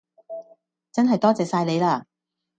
[0.91, 2.07] 真系多謝晒你啦